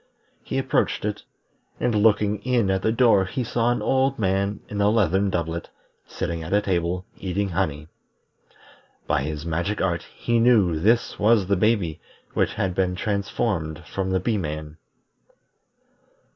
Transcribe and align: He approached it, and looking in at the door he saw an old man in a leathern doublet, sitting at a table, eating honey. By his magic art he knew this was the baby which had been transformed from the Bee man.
He 0.43 0.57
approached 0.57 1.05
it, 1.05 1.21
and 1.79 1.93
looking 1.93 2.39
in 2.41 2.71
at 2.71 2.81
the 2.81 2.91
door 2.91 3.25
he 3.25 3.43
saw 3.43 3.71
an 3.71 3.83
old 3.83 4.17
man 4.17 4.61
in 4.67 4.81
a 4.81 4.89
leathern 4.89 5.29
doublet, 5.29 5.69
sitting 6.07 6.41
at 6.41 6.53
a 6.55 6.59
table, 6.63 7.05
eating 7.19 7.49
honey. 7.49 7.87
By 9.05 9.21
his 9.21 9.45
magic 9.45 9.79
art 9.79 10.01
he 10.15 10.39
knew 10.39 10.79
this 10.79 11.19
was 11.19 11.45
the 11.45 11.55
baby 11.55 12.01
which 12.33 12.55
had 12.55 12.73
been 12.73 12.95
transformed 12.95 13.83
from 13.85 14.09
the 14.09 14.19
Bee 14.19 14.39
man. 14.39 14.77